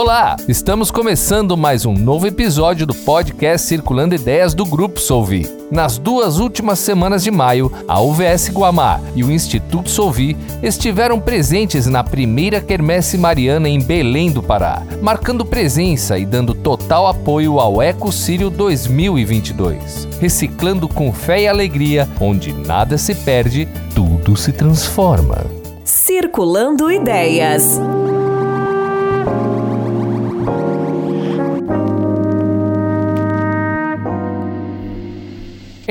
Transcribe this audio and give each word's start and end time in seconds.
Olá, 0.00 0.34
estamos 0.48 0.90
começando 0.90 1.58
mais 1.58 1.84
um 1.84 1.92
novo 1.92 2.26
episódio 2.26 2.86
do 2.86 2.94
podcast 2.94 3.66
Circulando 3.66 4.14
Ideias 4.14 4.54
do 4.54 4.64
Grupo 4.64 4.98
Solvi. 4.98 5.46
Nas 5.70 5.98
duas 5.98 6.38
últimas 6.38 6.78
semanas 6.78 7.22
de 7.22 7.30
maio, 7.30 7.70
a 7.86 8.00
UVS 8.00 8.48
Guamá 8.48 8.98
e 9.14 9.22
o 9.22 9.30
Instituto 9.30 9.90
Solvi 9.90 10.38
estiveram 10.62 11.20
presentes 11.20 11.84
na 11.84 12.02
primeira 12.02 12.62
Quermesse 12.62 13.18
Mariana 13.18 13.68
em 13.68 13.78
Belém 13.78 14.32
do 14.32 14.42
Pará, 14.42 14.82
marcando 15.02 15.44
presença 15.44 16.16
e 16.16 16.24
dando 16.24 16.54
total 16.54 17.06
apoio 17.06 17.60
ao 17.60 17.82
Eco 17.82 18.10
Sírio 18.10 18.48
2022. 18.48 20.08
Reciclando 20.18 20.88
com 20.88 21.12
fé 21.12 21.42
e 21.42 21.46
alegria, 21.46 22.08
onde 22.18 22.54
nada 22.54 22.96
se 22.96 23.14
perde, 23.14 23.68
tudo 23.94 24.34
se 24.34 24.50
transforma. 24.50 25.44
Circulando 25.84 26.90
Ideias. 26.90 27.78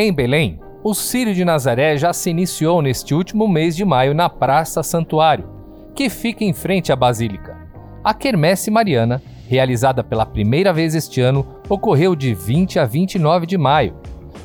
Em 0.02 0.14
Belém, 0.14 0.58
o 0.82 0.94
Círio 0.94 1.36
de 1.36 1.44
Nazaré 1.44 1.98
já 1.98 2.14
se 2.14 2.30
iniciou 2.30 2.82
neste 2.82 3.14
último 3.14 3.50
mês 3.50 3.76
de 3.76 3.84
maio 3.84 4.14
na 4.16 4.30
Praça 4.30 4.82
Santuário, 4.82 5.50
que 5.94 6.10
fica 6.10 6.42
em 6.42 6.54
frente 6.54 6.90
à 6.90 6.96
Basílica. 6.96 7.58
A 8.02 8.14
Quermesse 8.14 8.72
Mariana, 8.72 9.22
realizada 9.50 10.02
pela 10.02 10.26
primeira 10.26 10.72
vez 10.72 10.96
este 10.96 11.20
ano, 11.20 11.46
ocorreu 11.68 12.16
de 12.16 12.34
20 12.34 12.80
a 12.80 12.86
29 12.86 13.46
de 13.46 13.58
maio. 13.58 13.98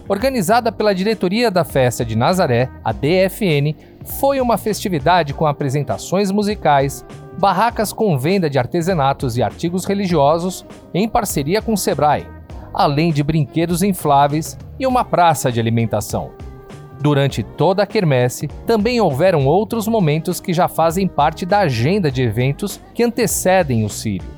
Organizada 0.08 0.72
pela 0.72 0.92
diretoria 0.92 1.52
da 1.52 1.62
Festa 1.62 2.04
de 2.04 2.18
Nazaré, 2.18 2.68
a 2.82 2.90
DFN, 2.90 3.76
foi 4.18 4.40
uma 4.40 4.58
festividade 4.58 5.32
com 5.32 5.46
apresentações 5.46 6.32
musicais, 6.32 7.06
barracas 7.38 7.92
com 7.92 8.18
venda 8.18 8.50
de 8.50 8.58
artesanatos 8.58 9.36
e 9.36 9.42
artigos 9.44 9.84
religiosos, 9.84 10.66
em 10.92 11.08
parceria 11.08 11.62
com 11.62 11.74
o 11.74 11.78
Sebrae, 11.78 12.33
além 12.74 13.12
de 13.12 13.22
brinquedos 13.22 13.82
infláveis 13.82 14.58
e 14.78 14.86
uma 14.86 15.04
praça 15.04 15.52
de 15.52 15.60
alimentação. 15.60 16.32
Durante 17.00 17.42
toda 17.42 17.82
a 17.82 17.86
quermesse, 17.86 18.48
também 18.66 19.00
houveram 19.00 19.46
outros 19.46 19.86
momentos 19.86 20.40
que 20.40 20.52
já 20.52 20.68
fazem 20.68 21.06
parte 21.06 21.46
da 21.46 21.60
agenda 21.60 22.10
de 22.10 22.22
eventos 22.22 22.80
que 22.94 23.02
antecedem 23.02 23.84
o 23.84 23.88
Círio. 23.88 24.28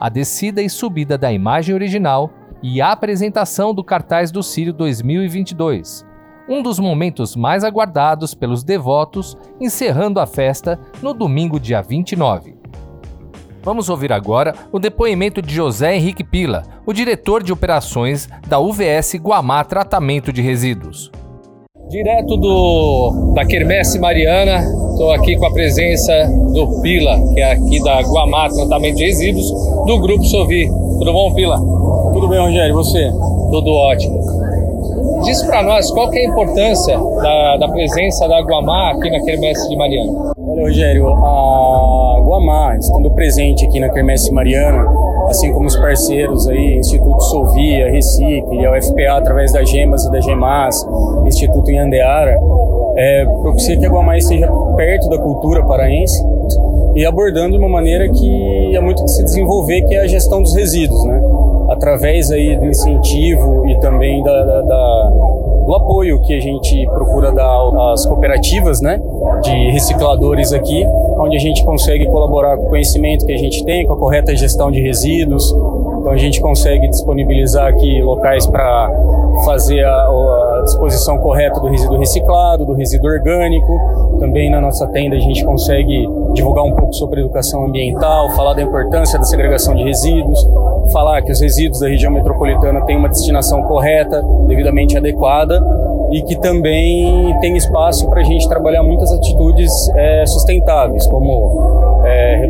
A 0.00 0.08
descida 0.08 0.62
e 0.62 0.70
subida 0.70 1.18
da 1.18 1.32
imagem 1.32 1.74
original 1.74 2.30
e 2.62 2.80
a 2.80 2.92
apresentação 2.92 3.74
do 3.74 3.84
cartaz 3.84 4.30
do 4.30 4.42
Círio 4.42 4.72
2022, 4.72 6.06
um 6.48 6.62
dos 6.62 6.78
momentos 6.78 7.36
mais 7.36 7.62
aguardados 7.62 8.32
pelos 8.34 8.64
devotos, 8.64 9.36
encerrando 9.60 10.18
a 10.18 10.26
festa 10.26 10.80
no 11.02 11.12
domingo, 11.12 11.60
dia 11.60 11.82
29. 11.82 12.57
Vamos 13.62 13.88
ouvir 13.88 14.12
agora 14.12 14.54
o 14.72 14.78
depoimento 14.78 15.42
de 15.42 15.54
José 15.54 15.96
Henrique 15.96 16.24
Pila, 16.24 16.62
o 16.86 16.92
diretor 16.92 17.42
de 17.42 17.52
operações 17.52 18.28
da 18.46 18.58
UVS 18.58 19.14
Guamá 19.16 19.64
Tratamento 19.64 20.32
de 20.32 20.40
Resíduos. 20.40 21.10
Direto 21.88 22.36
do, 22.36 23.32
da 23.34 23.44
Quermesse 23.46 23.98
Mariana, 23.98 24.58
estou 24.92 25.10
aqui 25.10 25.36
com 25.36 25.46
a 25.46 25.52
presença 25.52 26.12
do 26.52 26.80
Pila, 26.82 27.18
que 27.32 27.40
é 27.40 27.52
aqui 27.52 27.82
da 27.82 28.00
Guamá 28.02 28.48
Tratamento 28.48 28.96
de 28.96 29.04
Resíduos, 29.04 29.50
do 29.86 29.98
Grupo 29.98 30.24
Sovi. 30.24 30.68
Tudo 30.98 31.12
bom, 31.12 31.34
Pila? 31.34 31.56
Tudo 32.12 32.28
bem, 32.28 32.38
Rogério, 32.38 32.70
e 32.70 32.72
você? 32.72 33.10
Tudo 33.50 33.70
ótimo. 33.70 34.18
Diz 35.24 35.42
para 35.44 35.62
nós 35.62 35.90
qual 35.90 36.10
que 36.10 36.18
é 36.18 36.26
a 36.26 36.30
importância 36.30 36.98
da, 36.98 37.56
da 37.56 37.68
presença 37.68 38.28
da 38.28 38.40
Guamá 38.40 38.92
aqui 38.92 39.10
na 39.10 39.20
Quermesse 39.20 39.68
de 39.68 39.76
Mariana. 39.76 40.12
Olha, 40.36 40.62
Rogério, 40.62 41.08
a 41.08 41.97
Guamá, 42.28 42.76
estando 42.76 43.10
presente 43.12 43.64
aqui 43.64 43.80
na 43.80 43.88
Quermesse 43.88 44.30
Mariana, 44.30 44.86
assim 45.30 45.50
como 45.50 45.66
os 45.66 45.74
parceiros 45.76 46.46
aí, 46.46 46.76
Instituto 46.76 47.22
Solvia, 47.22 47.90
Recicle, 47.90 48.66
a 48.66 48.72
UFPA 48.72 49.16
através 49.16 49.50
da 49.50 49.64
GEMAS 49.64 50.04
e 50.04 50.12
da 50.12 50.20
GEMAS, 50.20 50.86
Instituto 51.24 51.70
Inhandeara, 51.70 52.38
é, 52.96 53.24
propicia 53.24 53.78
que 53.78 53.86
a 53.86 53.88
Guamá 53.88 54.18
esteja 54.18 54.46
perto 54.76 55.08
da 55.08 55.16
cultura 55.18 55.64
paraense 55.64 56.22
e 56.94 57.06
abordando 57.06 57.52
de 57.52 57.58
uma 57.58 57.68
maneira 57.68 58.06
que 58.10 58.76
é 58.76 58.80
muito 58.80 59.02
de 59.06 59.10
se 59.10 59.24
desenvolver, 59.24 59.80
que 59.86 59.94
é 59.94 60.00
a 60.00 60.06
gestão 60.06 60.42
dos 60.42 60.54
resíduos, 60.54 61.02
né? 61.04 61.22
Através 61.70 62.30
aí 62.30 62.58
do 62.58 62.66
incentivo 62.66 63.66
e 63.68 63.80
também 63.80 64.22
da, 64.22 64.44
da, 64.44 64.60
da 64.62 65.12
do 65.68 65.74
apoio 65.74 66.18
que 66.22 66.32
a 66.32 66.40
gente 66.40 66.86
procura 66.86 67.30
dar 67.30 67.92
às 67.92 68.06
cooperativas, 68.06 68.80
né, 68.80 68.98
de 69.42 69.70
recicladores 69.70 70.50
aqui, 70.50 70.82
onde 71.18 71.36
a 71.36 71.38
gente 71.38 71.62
consegue 71.62 72.06
colaborar 72.06 72.56
com 72.56 72.64
o 72.64 72.68
conhecimento 72.70 73.26
que 73.26 73.32
a 73.32 73.36
gente 73.36 73.62
tem, 73.66 73.86
com 73.86 73.92
a 73.92 73.96
correta 73.98 74.34
gestão 74.34 74.70
de 74.70 74.80
resíduos. 74.80 75.54
Então 76.00 76.10
a 76.10 76.16
gente 76.16 76.40
consegue 76.40 76.88
disponibilizar 76.88 77.66
aqui 77.66 78.00
locais 78.00 78.46
para 78.46 78.90
fazer 79.44 79.84
a, 79.84 79.90
a, 79.90 80.62
disposição 80.64 81.18
correta 81.18 81.60
do 81.60 81.68
resíduo 81.68 81.98
reciclado, 81.98 82.64
do 82.64 82.72
resíduo 82.72 83.10
orgânico. 83.10 83.78
Também 84.18 84.50
na 84.50 84.62
nossa 84.62 84.86
tenda 84.86 85.16
a 85.16 85.20
gente 85.20 85.44
consegue 85.44 86.08
divulgar 86.32 86.64
um 86.64 86.72
pouco 86.72 86.94
sobre 86.94 87.20
educação 87.20 87.66
ambiental, 87.66 88.30
falar 88.30 88.54
da 88.54 88.62
importância 88.62 89.18
da 89.18 89.24
segregação 89.26 89.74
de 89.74 89.84
resíduos, 89.84 90.48
falar 90.92 91.22
que 91.22 91.32
os 91.32 91.40
resíduos 91.40 91.80
da 91.80 91.88
região 91.88 92.12
metropolitana 92.12 92.80
têm 92.82 92.96
uma 92.96 93.08
destinação 93.08 93.62
correta, 93.62 94.22
devidamente 94.46 94.96
adequada 94.96 95.62
e 96.10 96.22
que 96.22 96.36
também 96.36 97.36
tem 97.40 97.56
espaço 97.56 98.08
para 98.08 98.20
a 98.20 98.24
gente 98.24 98.48
trabalhar 98.48 98.82
muitas 98.82 99.12
atitudes 99.12 99.70
é, 99.96 100.24
sustentáveis, 100.26 101.06
como 101.06 102.02
é, 102.04 102.48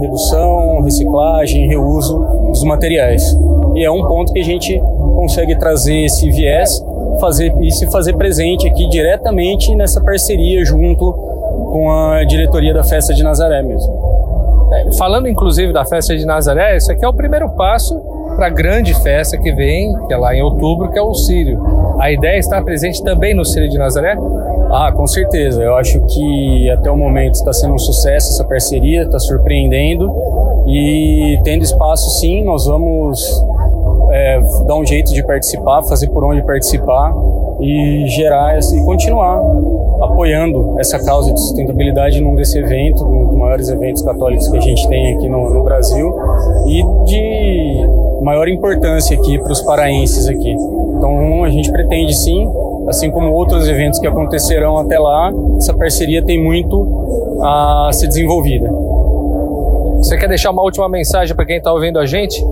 redução, 0.00 0.80
reciclagem, 0.82 1.68
reuso 1.68 2.18
dos 2.48 2.62
materiais. 2.64 3.36
E 3.74 3.84
é 3.84 3.90
um 3.90 4.06
ponto 4.06 4.32
que 4.32 4.40
a 4.40 4.44
gente 4.44 4.80
consegue 5.14 5.58
trazer 5.58 6.04
esse 6.04 6.30
viés 6.30 6.84
fazer, 7.20 7.52
e 7.60 7.70
se 7.70 7.90
fazer 7.90 8.16
presente 8.16 8.68
aqui 8.68 8.88
diretamente 8.88 9.74
nessa 9.74 10.00
parceria 10.00 10.64
junto 10.64 11.12
com 11.12 11.90
a 11.90 12.24
diretoria 12.24 12.72
da 12.72 12.82
Festa 12.82 13.12
de 13.12 13.22
Nazaré 13.22 13.62
mesmo. 13.62 14.09
Falando 14.98 15.28
inclusive 15.28 15.72
da 15.72 15.84
Festa 15.84 16.16
de 16.16 16.24
Nazaré, 16.24 16.76
isso 16.76 16.90
aqui 16.90 17.04
é 17.04 17.08
o 17.08 17.12
primeiro 17.12 17.48
passo 17.50 17.98
para 18.36 18.46
a 18.46 18.50
grande 18.50 18.94
festa 19.02 19.36
que 19.36 19.52
vem, 19.52 19.92
que 20.06 20.12
é 20.12 20.16
lá 20.16 20.34
em 20.34 20.42
outubro, 20.42 20.90
que 20.90 20.98
é 20.98 21.02
o 21.02 21.14
Sírio. 21.14 21.60
A 21.98 22.10
ideia 22.10 22.36
é 22.36 22.38
estar 22.38 22.62
presente 22.62 23.02
também 23.02 23.34
no 23.34 23.44
Sírio 23.44 23.68
de 23.68 23.78
Nazaré? 23.78 24.16
Ah, 24.70 24.92
com 24.92 25.06
certeza. 25.06 25.62
Eu 25.62 25.76
acho 25.76 26.00
que 26.06 26.70
até 26.70 26.90
o 26.90 26.96
momento 26.96 27.34
está 27.34 27.52
sendo 27.52 27.74
um 27.74 27.78
sucesso 27.78 28.32
essa 28.32 28.44
parceria, 28.44 29.02
está 29.02 29.18
surpreendendo 29.18 30.12
e 30.66 31.38
tendo 31.44 31.62
espaço 31.62 32.08
sim, 32.18 32.44
nós 32.44 32.66
vamos 32.66 33.44
é, 34.10 34.40
dar 34.66 34.76
um 34.76 34.86
jeito 34.86 35.12
de 35.12 35.22
participar, 35.24 35.82
fazer 35.82 36.08
por 36.08 36.24
onde 36.24 36.42
participar 36.42 37.12
e 37.60 38.06
gerar 38.08 38.58
e 38.58 38.84
continuar 38.84 39.40
apoiando 40.02 40.76
essa 40.78 40.98
causa 41.04 41.32
de 41.32 41.40
sustentabilidade 41.40 42.20
num 42.20 42.34
desse 42.34 42.58
evento, 42.58 43.04
um 43.04 43.26
dos 43.26 43.36
maiores 43.36 43.68
eventos 43.68 44.02
católicos 44.02 44.48
que 44.48 44.56
a 44.56 44.60
gente 44.60 44.88
tem 44.88 45.14
aqui 45.14 45.28
no, 45.28 45.50
no 45.50 45.62
Brasil 45.62 46.14
e 46.66 46.82
de 47.04 47.88
maior 48.22 48.48
importância 48.48 49.16
aqui 49.16 49.38
para 49.38 49.52
os 49.52 49.60
paraenses 49.62 50.28
aqui. 50.28 50.52
Então 50.96 51.44
a 51.44 51.50
gente 51.50 51.70
pretende 51.70 52.14
sim, 52.14 52.50
assim 52.88 53.10
como 53.10 53.32
outros 53.32 53.68
eventos 53.68 53.98
que 53.98 54.06
acontecerão 54.06 54.78
até 54.78 54.98
lá, 54.98 55.32
essa 55.56 55.74
parceria 55.74 56.24
tem 56.24 56.42
muito 56.42 57.38
a 57.42 57.90
ser 57.92 58.08
desenvolvida. 58.08 58.70
Você 59.98 60.16
quer 60.16 60.28
deixar 60.28 60.50
uma 60.50 60.62
última 60.62 60.88
mensagem 60.88 61.34
para 61.36 61.44
quem 61.44 61.58
está 61.58 61.72
ouvindo 61.72 61.98
a 61.98 62.06
gente? 62.06 62.42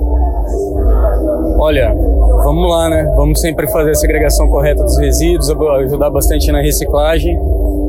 Olha, 1.58 1.94
vamos 2.44 2.70
lá, 2.70 2.88
né? 2.88 3.04
Vamos 3.16 3.40
sempre 3.40 3.68
fazer 3.68 3.90
a 3.90 3.94
segregação 3.94 4.48
correta 4.48 4.82
dos 4.82 4.98
resíduos, 4.98 5.50
ajudar 5.50 6.10
bastante 6.10 6.50
na 6.50 6.60
reciclagem. 6.60 7.38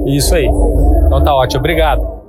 E 0.05 0.17
isso 0.17 0.33
aí. 0.35 0.45
Então 0.45 1.23
tá 1.23 1.33
ótimo, 1.35 1.59
obrigado. 1.59 2.19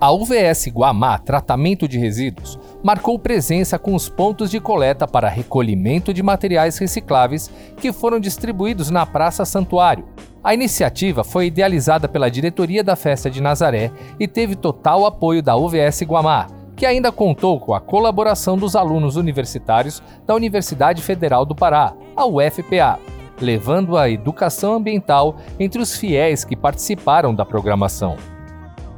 A 0.00 0.12
UVS 0.12 0.68
Guamá 0.68 1.16
Tratamento 1.16 1.88
de 1.88 1.98
Resíduos 1.98 2.58
marcou 2.82 3.18
presença 3.18 3.78
com 3.78 3.94
os 3.94 4.08
pontos 4.08 4.50
de 4.50 4.60
coleta 4.60 5.06
para 5.08 5.30
recolhimento 5.30 6.12
de 6.12 6.22
materiais 6.22 6.76
recicláveis 6.76 7.50
que 7.78 7.92
foram 7.92 8.20
distribuídos 8.20 8.90
na 8.90 9.06
Praça 9.06 9.46
Santuário. 9.46 10.04
A 10.42 10.52
iniciativa 10.52 11.24
foi 11.24 11.46
idealizada 11.46 12.06
pela 12.06 12.30
diretoria 12.30 12.84
da 12.84 12.96
Festa 12.96 13.30
de 13.30 13.40
Nazaré 13.40 13.90
e 14.20 14.28
teve 14.28 14.54
total 14.54 15.06
apoio 15.06 15.42
da 15.42 15.56
UVS 15.56 16.02
Guamá, 16.02 16.48
que 16.76 16.86
ainda 16.86 17.12
contou 17.12 17.60
com 17.60 17.74
a 17.74 17.80
colaboração 17.80 18.56
dos 18.56 18.74
alunos 18.74 19.16
universitários 19.16 20.02
da 20.26 20.34
Universidade 20.34 21.02
Federal 21.02 21.44
do 21.44 21.54
Pará, 21.54 21.94
a 22.16 22.26
UFPA, 22.26 22.98
levando 23.40 23.96
a 23.96 24.08
educação 24.10 24.74
ambiental 24.74 25.36
entre 25.58 25.80
os 25.80 25.96
fiéis 25.96 26.44
que 26.44 26.56
participaram 26.56 27.34
da 27.34 27.44
programação. 27.44 28.16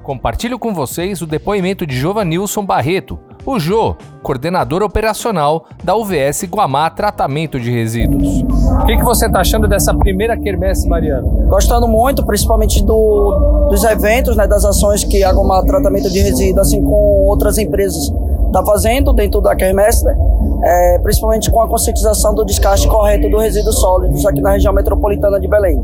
Compartilho 0.02 0.58
com 0.58 0.72
vocês 0.72 1.20
o 1.20 1.26
depoimento 1.26 1.86
de 1.86 1.96
Jovanilson 1.96 2.64
Barreto, 2.64 3.18
o 3.44 3.58
Jô, 3.58 3.96
coordenador 4.22 4.82
operacional 4.82 5.66
da 5.82 5.96
UVS 5.96 6.44
Guamá 6.44 6.88
Tratamento 6.90 7.58
de 7.58 7.70
Resíduos. 7.70 8.55
O 8.82 8.86
que, 8.86 8.96
que 8.96 9.04
você 9.04 9.26
está 9.26 9.40
achando 9.40 9.66
dessa 9.66 9.94
primeira 9.94 10.36
quermesse 10.36 10.88
mariana? 10.88 11.26
Gostando 11.46 11.88
muito, 11.88 12.24
principalmente 12.24 12.84
do, 12.84 13.68
dos 13.70 13.84
eventos, 13.84 14.36
né, 14.36 14.46
das 14.46 14.64
ações 14.64 15.04
que 15.04 15.24
a 15.24 15.32
Goma 15.32 15.64
Tratamento 15.64 16.10
de 16.10 16.20
Resíduos, 16.20 16.66
assim 16.66 16.82
como 16.82 17.26
outras 17.26 17.58
empresas, 17.58 18.12
está 18.46 18.64
fazendo 18.64 19.12
dentro 19.12 19.40
da 19.40 19.54
quermesse, 19.54 20.04
né? 20.04 20.16
é, 20.62 20.98
principalmente 20.98 21.50
com 21.50 21.60
a 21.60 21.68
conscientização 21.68 22.34
do 22.34 22.44
descarte 22.44 22.86
correto 22.88 23.28
dos 23.28 23.42
resíduos 23.42 23.78
sólidos 23.78 24.24
aqui 24.26 24.40
na 24.40 24.52
região 24.52 24.72
metropolitana 24.72 25.38
de 25.40 25.48
Belém. 25.48 25.82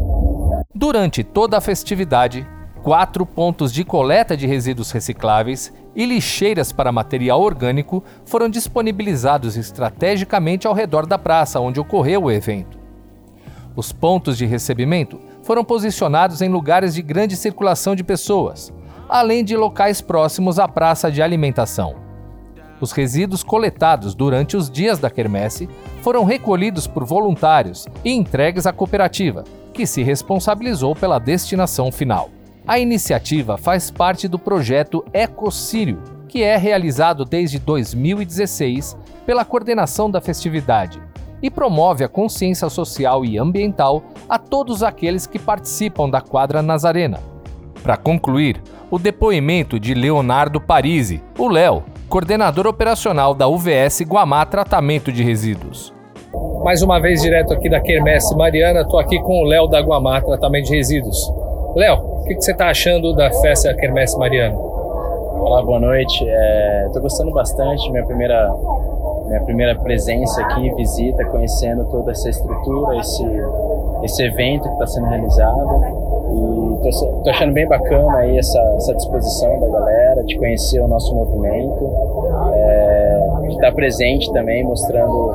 Durante 0.75 1.23
toda 1.23 1.59
a 1.59 1.61
festividade, 1.61 2.47
quatro 2.83 3.25
pontos 3.25 3.73
de 3.73 3.85
coleta 3.85 4.37
de 4.37 4.47
resíduos 4.47 4.91
recicláveis 4.91 5.73
e 5.95 6.07
lixeiras 6.07 6.73
para 6.73 6.93
material 6.93 7.41
orgânico 7.41 8.03
foram 8.25 8.49
disponibilizados 8.49 9.57
estrategicamente 9.57 10.67
ao 10.67 10.75
redor 10.75 11.07
da 11.07 11.19
praça 11.19 11.61
onde 11.61 11.81
ocorreu 11.81 12.25
o 12.25 12.31
evento. 12.31 12.79
Os 13.75 13.93
pontos 13.93 14.37
de 14.37 14.47
recebimento 14.47 15.19
foram 15.43 15.65
posicionados 15.65 16.41
em 16.43 16.49
lugares 16.49 16.95
de 16.95 17.03
grande 17.03 17.37
circulação 17.37 17.95
de 17.95 18.05
pessoas, 18.05 18.73
além 19.09 19.45
de 19.45 19.57
locais 19.57 20.01
próximos 20.01 20.59
à 20.59 20.69
praça 20.69 21.11
de 21.11 21.23
alimentação. 21.23 21.97
Os 22.81 22.93
resíduos 22.93 23.43
coletados 23.45 24.15
durante 24.15 24.57
os 24.57 24.69
dias 24.69 24.99
da 24.99 25.09
quermesse 25.09 25.69
foram 26.01 26.25
recolhidos 26.25 26.87
por 26.87 27.05
voluntários 27.05 27.87
e 28.05 28.11
entregues 28.11 28.67
à 28.67 28.73
cooperativa, 28.73 29.45
que 29.73 29.87
se 29.87 30.03
responsabilizou 30.03 30.95
pela 30.95 31.19
destinação 31.19 31.93
final. 31.93 32.29
A 32.67 32.79
iniciativa 32.79 33.57
faz 33.57 33.91
parte 33.91 34.29
do 34.29 34.39
projeto 34.39 35.05
Ecocírio, 35.13 36.01
que 36.29 36.45
é 36.45 36.57
realizado 36.57 37.25
desde 37.25 37.59
2016 37.59 38.97
pela 39.27 39.45
coordenação 39.45 40.09
da 40.09 40.21
festividade 40.21 41.03
e 41.43 41.51
promove 41.51 42.05
a 42.05 42.09
consciência 42.09 42.71
social 42.71 43.25
e 43.25 43.37
ambiental 43.37 44.05
a 44.29 44.39
todos 44.39 44.85
aqueles 44.85 45.27
que 45.27 45.41
participam 45.41 46.09
da 46.09 46.21
quadra 46.21 46.63
Nazarena. 46.63 47.19
Para 47.83 47.97
concluir, 47.97 48.63
o 48.89 48.99
depoimento 48.99 49.81
de 49.81 49.93
Leonardo 49.93 50.61
Parisi, 50.61 51.21
o 51.37 51.49
Léo, 51.49 51.83
coordenador 52.09 52.69
operacional 52.69 53.35
da 53.35 53.49
UVS 53.49 54.03
Guamá 54.03 54.47
Tratamento 54.47 55.11
de 55.11 55.25
Resíduos. 55.25 55.93
Mais 56.63 56.81
uma 56.81 57.01
vez, 57.01 57.23
direto 57.23 57.53
aqui 57.53 57.69
da 57.69 57.81
Quermesse 57.81 58.37
Mariana, 58.37 58.83
estou 58.83 59.01
aqui 59.01 59.19
com 59.21 59.43
o 59.43 59.45
Léo 59.45 59.67
da 59.67 59.81
Guamá 59.81 60.21
Tratamento 60.21 60.67
de 60.67 60.77
Resíduos. 60.77 61.42
Léo, 61.75 61.97
o 61.97 62.25
que, 62.25 62.35
que, 62.35 62.43
você 62.43 62.53
está 62.53 62.69
achando 62.69 63.15
da 63.15 63.31
festa 63.31 63.73
Quermesse 63.73 64.19
Mariana? 64.19 64.55
Olá, 64.55 65.63
boa 65.63 65.81
noite. 65.81 66.23
Estou 66.87 66.99
é, 66.99 67.01
gostando 67.01 67.33
bastante, 67.33 67.91
minha 67.91 68.05
primeira, 68.05 68.55
minha 69.27 69.41
primeira 69.41 69.75
presença 69.77 70.43
aqui, 70.43 70.71
visita, 70.75 71.25
conhecendo 71.25 71.87
toda 71.87 72.11
essa 72.11 72.29
estrutura, 72.29 72.99
esse, 72.99 73.25
esse 74.03 74.23
evento 74.23 74.65
que 74.65 74.75
está 74.75 74.87
sendo 74.87 75.07
realizado. 75.07 76.03
E 77.25 77.31
achando 77.31 77.55
bem 77.55 77.67
bacana 77.67 78.19
aí 78.19 78.37
essa, 78.37 78.61
essa 78.77 78.95
disposição 78.95 79.59
da 79.61 79.69
galera 79.69 80.25
de 80.25 80.37
conhecer 80.37 80.79
o 80.79 80.89
nosso 80.89 81.15
movimento, 81.15 81.91
é, 82.55 83.21
de 83.47 83.55
estar 83.55 83.73
presente 83.73 84.31
também, 84.33 84.63
mostrando 84.63 85.33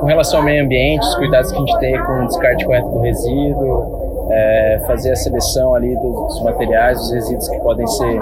com 0.00 0.06
relação 0.06 0.40
ao 0.40 0.44
meio 0.44 0.64
ambiente, 0.64 1.06
os 1.06 1.14
cuidados 1.14 1.52
que 1.52 1.56
a 1.56 1.60
gente 1.60 1.78
tem 1.78 2.04
com 2.04 2.24
o 2.24 2.26
descarte 2.26 2.64
correto 2.64 2.88
do 2.88 2.98
resíduo, 2.98 4.01
é, 4.32 4.80
fazer 4.86 5.12
a 5.12 5.16
seleção 5.16 5.74
ali 5.74 5.94
dos 5.96 6.42
materiais, 6.42 6.98
dos 6.98 7.12
resíduos 7.12 7.48
que 7.48 7.58
podem 7.60 7.86
ser, 7.86 8.20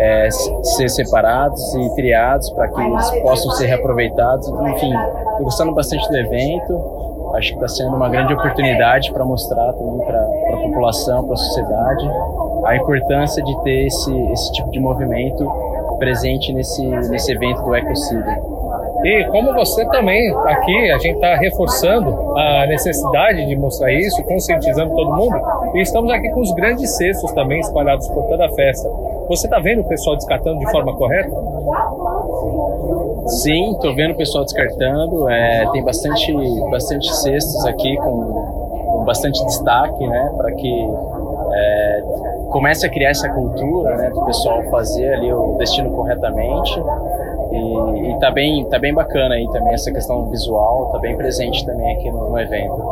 é, 0.00 0.30
ser 0.30 0.88
separados 0.88 1.74
e 1.74 1.94
triados 1.94 2.48
para 2.50 2.68
que 2.68 2.80
eles 2.80 3.10
possam 3.22 3.50
ser 3.52 3.66
reaproveitados. 3.66 4.48
Enfim, 4.48 4.92
estou 4.94 5.44
gostando 5.44 5.74
bastante 5.74 6.08
do 6.08 6.16
evento 6.16 7.02
acho 7.34 7.48
que 7.48 7.54
está 7.54 7.68
sendo 7.68 7.96
uma 7.96 8.08
grande 8.08 8.34
oportunidade 8.34 9.10
para 9.12 9.24
mostrar 9.24 9.72
também 9.72 9.98
para 10.04 10.20
a 10.20 10.56
população, 10.64 11.24
para 11.24 11.34
a 11.34 11.36
sociedade, 11.36 12.10
a 12.64 12.76
importância 12.76 13.42
de 13.42 13.62
ter 13.62 13.86
esse, 13.86 14.14
esse 14.32 14.52
tipo 14.52 14.70
de 14.70 14.78
movimento 14.78 15.44
presente 15.98 16.52
nesse, 16.52 16.84
nesse 16.84 17.32
evento 17.32 17.62
do 17.62 17.74
EcoCity. 17.74 18.51
E 19.04 19.24
como 19.24 19.52
você 19.52 19.84
também, 19.86 20.32
aqui 20.44 20.90
a 20.90 20.98
gente 20.98 21.14
está 21.14 21.34
reforçando 21.36 22.38
a 22.38 22.66
necessidade 22.66 23.46
de 23.46 23.56
mostrar 23.56 23.92
isso, 23.92 24.22
conscientizando 24.24 24.94
todo 24.94 25.12
mundo, 25.12 25.36
e 25.74 25.80
estamos 25.80 26.10
aqui 26.12 26.28
com 26.30 26.40
os 26.40 26.52
grandes 26.54 26.96
cestos 26.96 27.32
também 27.32 27.60
espalhados 27.60 28.08
por 28.08 28.24
toda 28.26 28.46
a 28.46 28.52
festa. 28.52 28.88
Você 29.28 29.46
está 29.46 29.58
vendo 29.58 29.80
o 29.80 29.84
pessoal 29.84 30.16
descartando 30.16 30.58
de 30.58 30.70
forma 30.70 30.94
correta? 30.94 31.30
Sim, 33.26 33.72
estou 33.72 33.94
vendo 33.94 34.12
o 34.12 34.16
pessoal 34.16 34.44
descartando. 34.44 35.28
É, 35.28 35.66
tem 35.72 35.82
bastante, 35.82 36.32
bastante 36.70 37.14
cestos 37.16 37.64
aqui 37.66 37.96
com, 37.96 38.12
com 38.86 39.04
bastante 39.04 39.44
destaque, 39.46 40.06
né, 40.06 40.32
para 40.36 40.52
que 40.52 40.90
é, 41.54 42.02
comece 42.50 42.86
a 42.86 42.90
criar 42.90 43.10
essa 43.10 43.28
cultura, 43.28 43.96
né, 43.96 44.10
do 44.10 44.24
pessoal 44.24 44.62
fazer 44.70 45.12
ali 45.14 45.32
o 45.32 45.56
destino 45.58 45.90
corretamente. 45.90 46.82
E, 47.52 48.10
e 48.10 48.18
tá 48.18 48.30
bem, 48.30 48.64
tá 48.64 48.78
bem 48.78 48.94
bacana 48.94 49.34
aí 49.34 49.46
também 49.50 49.74
essa 49.74 49.92
questão 49.92 50.28
visual, 50.30 50.90
tá 50.92 50.98
bem 50.98 51.16
presente 51.16 51.64
também 51.66 51.94
aqui 51.94 52.10
no, 52.10 52.30
no 52.30 52.38
evento. 52.38 52.82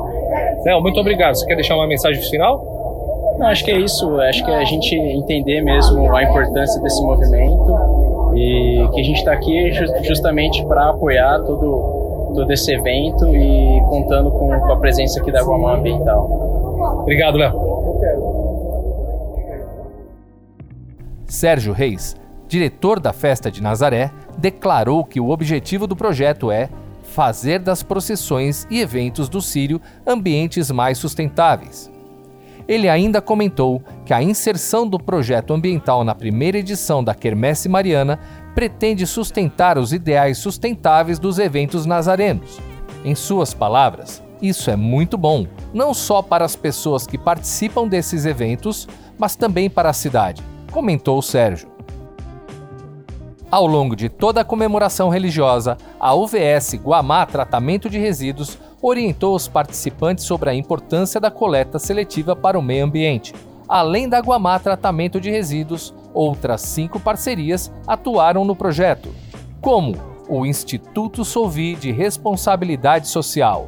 Léo, 0.65 0.81
muito 0.83 1.01
obrigado. 1.01 1.35
Você 1.35 1.47
quer 1.47 1.55
deixar 1.55 1.77
uma 1.77 1.87
mensagem 1.87 2.23
final? 2.23 3.37
Não, 3.39 3.47
acho 3.47 3.65
que 3.65 3.71
é 3.71 3.79
isso. 3.79 4.21
Acho 4.21 4.45
que 4.45 4.51
é 4.51 4.57
a 4.57 4.65
gente 4.65 4.95
entender 4.95 5.62
mesmo 5.62 6.15
a 6.15 6.23
importância 6.23 6.81
desse 6.83 7.03
movimento 7.03 8.35
e 8.37 8.89
que 8.93 9.01
a 9.01 9.05
gente 9.05 9.19
está 9.19 9.33
aqui 9.33 9.73
justamente 10.03 10.65
para 10.67 10.91
apoiar 10.91 11.41
todo, 11.41 12.33
todo 12.35 12.53
esse 12.53 12.73
evento 12.73 13.27
e 13.35 13.81
contando 13.89 14.31
com, 14.31 14.49
com 14.61 14.73
a 14.73 14.77
presença 14.77 15.21
aqui 15.21 15.33
da 15.33 15.43
Guamã 15.43 15.77
Ambiental. 15.77 17.01
Obrigado, 17.01 17.39
Léo. 17.39 17.71
Sérgio 21.27 21.73
Reis, 21.73 22.17
diretor 22.50 22.99
da 22.99 23.12
Festa 23.12 23.49
de 23.49 23.62
Nazaré, 23.62 24.11
declarou 24.37 25.05
que 25.05 25.20
o 25.20 25.31
objetivo 25.31 25.87
do 25.87 25.94
projeto 25.94 26.50
é 26.50 26.69
fazer 27.05 27.61
das 27.61 27.85
procissões 27.85 28.67
e 28.69 28.81
eventos 28.81 29.29
do 29.29 29.41
Sírio 29.41 29.81
ambientes 30.05 30.69
mais 30.69 30.99
sustentáveis. 30.99 31.88
Ele 32.67 32.88
ainda 32.88 33.23
comentou 33.23 33.81
que 34.05 34.12
a 34.12 34.20
inserção 34.20 34.87
do 34.87 34.99
projeto 34.99 35.55
ambiental 35.55 36.02
na 36.02 36.12
primeira 36.12 36.58
edição 36.58 37.05
da 37.05 37.14
Quermesse 37.14 37.69
Mariana 37.69 38.19
pretende 38.52 39.06
sustentar 39.06 39.79
os 39.79 39.93
ideais 39.93 40.38
sustentáveis 40.38 41.20
dos 41.20 41.38
eventos 41.38 41.87
nazarenos. 41.87 42.58
Em 43.05 43.14
suas 43.14 43.55
palavras, 43.55 44.20
isso 44.43 44.70
é 44.73 44.76
muito 44.76 45.17
bom, 45.17 45.47
não 45.73 45.94
só 45.94 46.20
para 46.20 46.44
as 46.44 46.56
pessoas 46.56 47.06
que 47.06 47.17
participam 47.17 47.87
desses 47.87 48.26
eventos, 48.26 48.88
mas 49.17 49.37
também 49.37 49.70
para 49.70 49.91
a 49.91 49.93
cidade, 49.93 50.43
comentou 50.73 51.23
Sérgio. 51.23 51.69
Ao 53.50 53.66
longo 53.66 53.97
de 53.97 54.09
toda 54.09 54.42
a 54.42 54.45
comemoração 54.45 55.09
religiosa, 55.09 55.76
a 55.99 56.14
UVS 56.14 56.75
Guamá 56.75 57.26
Tratamento 57.26 57.90
de 57.90 57.99
Resíduos 57.99 58.57
orientou 58.80 59.35
os 59.35 59.49
participantes 59.49 60.25
sobre 60.25 60.50
a 60.50 60.54
importância 60.54 61.21
da 61.21 61.33
coleta 61.33 61.76
seletiva 61.76 62.37
para 62.37 62.57
o 62.57 62.62
meio 62.62 62.85
ambiente. 62.85 63.35
Além 63.69 64.09
da 64.09 64.21
Guamá 64.21 64.57
Tratamento 64.61 65.21
de 65.21 65.30
Resíduos, 65.30 65.92
outras 66.14 66.61
cinco 66.61 67.00
parcerias 67.00 67.73
atuaram 67.88 68.45
no 68.45 68.54
projeto, 68.54 69.09
como 69.61 69.97
o 70.28 70.47
Instituto 70.47 71.25
Solvi 71.25 71.75
de 71.75 71.90
Responsabilidade 71.90 73.09
Social, 73.09 73.66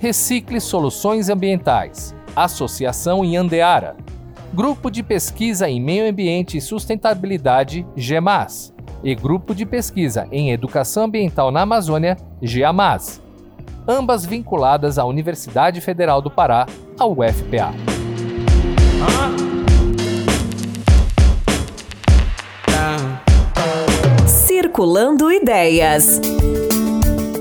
Recicle 0.00 0.60
Soluções 0.60 1.30
Ambientais, 1.30 2.14
Associação 2.36 3.24
Inhandeara, 3.24 3.96
Grupo 4.52 4.90
de 4.90 5.02
Pesquisa 5.02 5.66
em 5.66 5.80
Meio 5.80 6.08
Ambiente 6.08 6.58
e 6.58 6.60
Sustentabilidade, 6.60 7.86
GEMAS, 7.96 8.73
e 9.04 9.14
Grupo 9.14 9.54
de 9.54 9.64
Pesquisa 9.66 10.26
em 10.32 10.50
Educação 10.50 11.04
Ambiental 11.04 11.52
na 11.52 11.60
Amazônia, 11.60 12.16
GEAMAS 12.42 13.22
ambas 13.86 14.24
vinculadas 14.24 14.98
à 14.98 15.04
Universidade 15.04 15.80
Federal 15.80 16.20
do 16.20 16.30
Pará, 16.30 16.66
a 16.98 17.06
UFPA. 17.06 17.72
Circulando 24.26 25.30
Ideias. 25.30 26.20